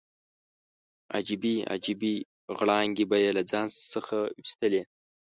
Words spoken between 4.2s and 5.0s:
ویستلې.